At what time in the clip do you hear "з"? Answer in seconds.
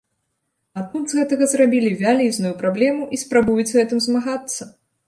1.13-1.19, 3.75-3.79